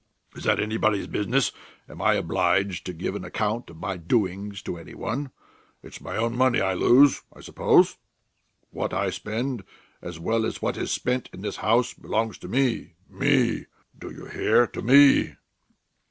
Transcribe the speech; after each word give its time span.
Is 0.35 0.45
that 0.45 0.59
anybody's 0.59 1.05
business? 1.05 1.51
Am 1.87 2.01
I 2.01 2.15
obliged 2.15 2.87
to 2.87 2.91
give 2.93 3.13
an 3.13 3.23
account 3.23 3.69
of 3.69 3.77
my 3.77 3.97
doings 3.97 4.63
to 4.63 4.79
any 4.79 4.95
one? 4.95 5.29
It's 5.83 6.01
my 6.01 6.17
own 6.17 6.35
money 6.35 6.59
I 6.59 6.73
lose, 6.73 7.21
I 7.31 7.41
suppose? 7.41 7.97
What 8.71 8.95
I 8.95 9.11
spend 9.11 9.63
as 10.01 10.17
well 10.19 10.43
as 10.43 10.59
what 10.59 10.75
is 10.75 10.89
spent 10.91 11.29
in 11.31 11.41
this 11.41 11.57
house 11.57 11.93
belongs 11.93 12.39
to 12.39 12.47
me 12.47 12.95
me. 13.07 13.67
Do 13.95 14.09
you 14.09 14.25
hear? 14.25 14.65
To 14.65 14.81
me!" 14.81 15.35